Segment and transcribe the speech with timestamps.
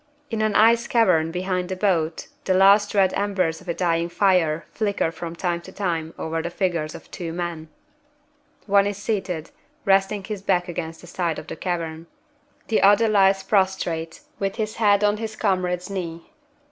[0.31, 4.65] In an ice cavern behind the boat the last red embers of a dying fire
[4.71, 7.69] flicker from time to time over the figures of two men.
[8.65, 9.51] One is seated,
[9.85, 12.07] resting his back against the side of the cavern.
[12.69, 16.31] The other lies prostrate, with his head on his comrade's knee.